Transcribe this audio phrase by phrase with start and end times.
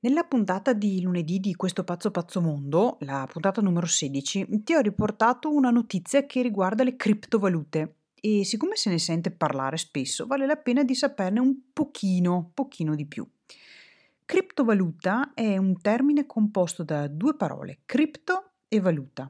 [0.00, 4.78] Nella puntata di lunedì di Questo pazzo pazzo mondo, la puntata numero 16, ti ho
[4.78, 10.46] riportato una notizia che riguarda le criptovalute e siccome se ne sente parlare spesso, vale
[10.46, 13.28] la pena di saperne un pochino, pochino di più.
[14.24, 19.28] Criptovaluta è un termine composto da due parole, cripto e valuta.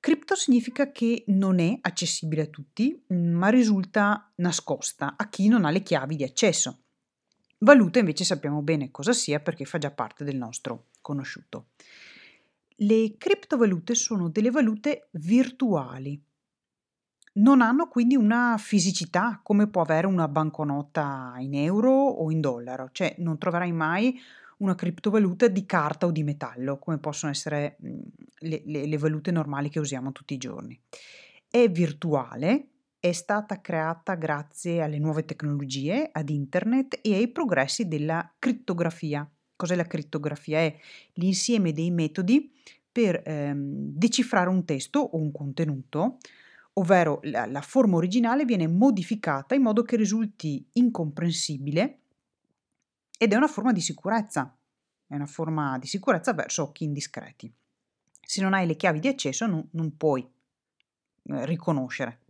[0.00, 5.70] Cripto significa che non è accessibile a tutti, ma risulta nascosta a chi non ha
[5.70, 6.80] le chiavi di accesso.
[7.60, 11.70] Valuta invece sappiamo bene cosa sia perché fa già parte del nostro conosciuto.
[12.76, 16.22] Le criptovalute sono delle valute virtuali.
[17.34, 22.90] Non hanno quindi una fisicità come può avere una banconota in euro o in dollaro,
[22.92, 24.18] cioè non troverai mai
[24.58, 27.76] una criptovaluta di carta o di metallo come possono essere
[28.40, 30.80] le, le, le valute normali che usiamo tutti i giorni.
[31.48, 32.68] È virtuale,
[33.00, 39.28] è stata creata grazie alle nuove tecnologie, ad internet e ai progressi della crittografia.
[39.54, 40.58] Cos'è la crittografia?
[40.58, 40.76] È
[41.14, 42.52] l'insieme dei metodi
[42.90, 46.18] per ehm, decifrare un testo o un contenuto,
[46.74, 51.98] ovvero la, la forma originale viene modificata in modo che risulti incomprensibile
[53.16, 54.56] ed è una forma di sicurezza,
[55.06, 57.52] è una forma di sicurezza verso occhi indiscreti.
[58.20, 62.20] Se non hai le chiavi di accesso non, non puoi eh, riconoscere.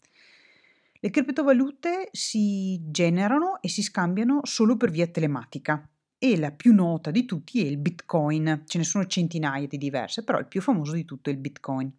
[1.01, 7.13] Le criptovalute si generano e si scambiano solo per via telematica e la più nota
[7.13, 8.65] di tutti è il Bitcoin.
[8.67, 11.93] Ce ne sono centinaia di diverse, però il più famoso di tutto è il Bitcoin.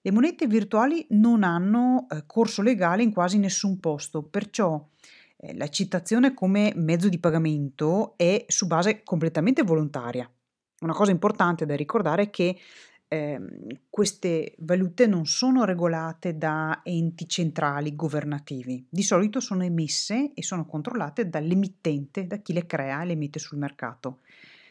[0.00, 4.88] Le monete virtuali non hanno eh, corso legale in quasi nessun posto, perciò
[5.36, 10.30] eh, la citazione come mezzo di pagamento è su base completamente volontaria.
[10.82, 12.56] Una cosa importante da ricordare è che
[13.14, 20.42] ehm, queste valute non sono regolate da enti centrali governativi, di solito sono emesse e
[20.42, 24.20] sono controllate dall'emittente, da chi le crea e le mette sul mercato,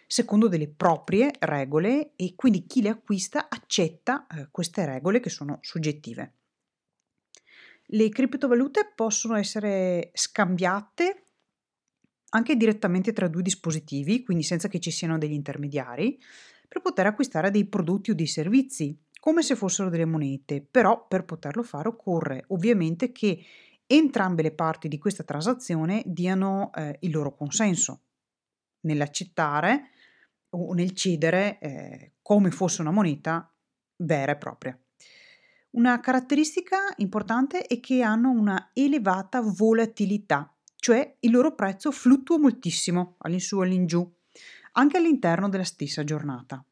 [0.07, 5.59] secondo delle proprie regole e quindi chi le acquista accetta eh, queste regole che sono
[5.61, 6.33] soggettive.
[7.87, 11.23] Le criptovalute possono essere scambiate
[12.29, 16.19] anche direttamente tra due dispositivi, quindi senza che ci siano degli intermediari,
[16.73, 21.23] per poter acquistare dei prodotti o dei servizi, come se fossero delle monete, però per
[21.23, 23.45] poterlo fare occorre ovviamente che
[23.85, 28.01] entrambe le parti di questa transazione diano eh, il loro consenso
[28.81, 29.89] nell'accettare
[30.49, 33.53] o nel cedere eh, come fosse una moneta
[33.97, 34.75] vera e propria.
[35.71, 43.15] Una caratteristica importante è che hanno una elevata volatilità, cioè il loro prezzo fluttua moltissimo
[43.19, 44.11] all'insù e all'ingiù
[44.73, 46.63] anche all'interno della stessa giornata.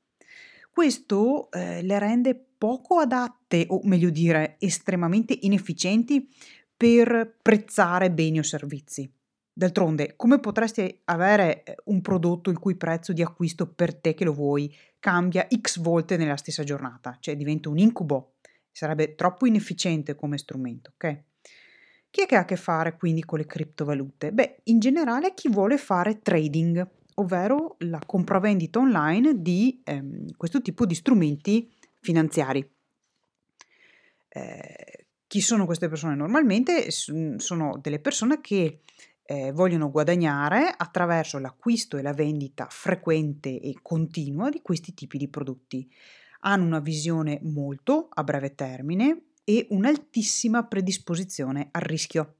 [0.69, 6.29] Questo eh, le rende poco adatte, o meglio dire, estremamente inefficienti
[6.75, 9.12] per prezzare beni o servizi.
[9.53, 14.23] D'altronde, come potresti avere eh, un prodotto il cui prezzo di acquisto per te che
[14.23, 17.18] lo vuoi cambia x volte nella stessa giornata?
[17.19, 18.35] Cioè diventa un incubo,
[18.72, 21.23] sarebbe troppo inefficiente come strumento, ok?
[22.09, 24.31] Chi è che ha a che fare quindi con le criptovalute?
[24.31, 30.85] Beh, in generale chi vuole fare trading, ovvero la compravendita online di ehm, questo tipo
[30.85, 32.67] di strumenti finanziari.
[34.29, 36.16] Eh, chi sono queste persone?
[36.16, 38.81] Normalmente sono delle persone che
[39.23, 45.29] eh, vogliono guadagnare attraverso l'acquisto e la vendita frequente e continua di questi tipi di
[45.29, 45.89] prodotti.
[46.41, 52.35] Hanno una visione molto a breve termine e un'altissima predisposizione al rischio.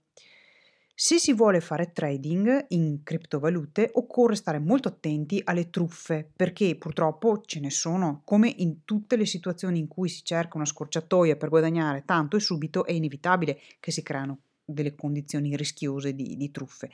[1.03, 7.41] Se si vuole fare trading in criptovalute occorre stare molto attenti alle truffe perché purtroppo
[7.44, 11.50] ce ne sono, come in tutte le situazioni in cui si cerca una scorciatoia per
[11.50, 16.91] guadagnare tanto e subito è inevitabile che si creano delle condizioni rischiose di, di truffe.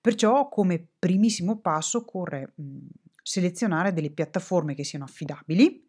[0.00, 2.54] Perciò come primissimo passo occorre
[3.22, 5.86] selezionare delle piattaforme che siano affidabili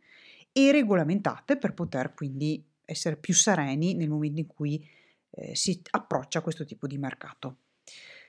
[0.52, 4.88] e regolamentate per poter quindi essere più sereni nel momento in cui
[5.35, 7.57] eh, si approccia a questo tipo di mercato.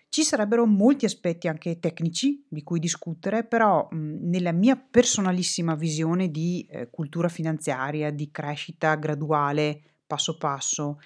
[0.08, 6.30] Ci sarebbero molti aspetti anche tecnici di cui discutere, però mh, nella mia personalissima visione
[6.30, 11.00] di eh, cultura finanziaria, di crescita graduale, passo passo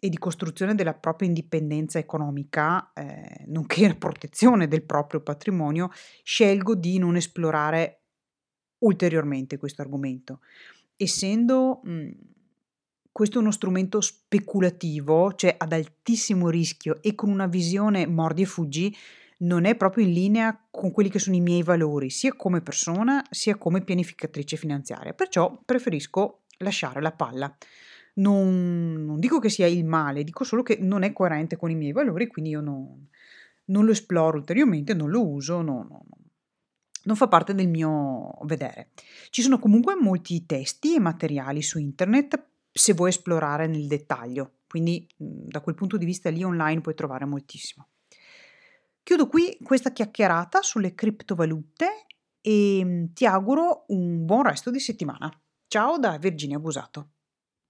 [0.00, 5.90] e di costruzione della propria indipendenza economica, eh, nonché la protezione del proprio patrimonio,
[6.22, 8.02] scelgo di non esplorare
[8.78, 10.40] ulteriormente questo argomento,
[10.96, 12.10] essendo mh,
[13.18, 18.44] questo è uno strumento speculativo, cioè ad altissimo rischio e con una visione mordi e
[18.44, 18.96] fuggi,
[19.38, 23.20] non è proprio in linea con quelli che sono i miei valori, sia come persona
[23.28, 25.14] sia come pianificatrice finanziaria.
[25.14, 27.52] Perciò preferisco lasciare la palla.
[28.14, 31.74] Non, non dico che sia il male, dico solo che non è coerente con i
[31.74, 33.04] miei valori, quindi io non,
[33.64, 36.06] non lo esploro ulteriormente, non lo uso, no, no,
[37.02, 38.90] non fa parte del mio vedere.
[39.30, 42.46] Ci sono comunque molti testi e materiali su internet
[42.78, 47.24] se vuoi esplorare nel dettaglio, quindi da quel punto di vista lì online puoi trovare
[47.24, 47.88] moltissimo.
[49.02, 52.06] Chiudo qui questa chiacchierata sulle criptovalute
[52.40, 55.28] e ti auguro un buon resto di settimana.
[55.66, 57.10] Ciao da Virginia Busato.